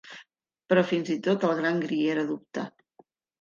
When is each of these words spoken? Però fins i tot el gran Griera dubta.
Però 0.71 0.83
fins 0.91 1.11
i 1.15 1.17
tot 1.27 1.45
el 1.49 1.53
gran 1.59 1.83
Griera 1.85 2.25
dubta. 2.33 2.65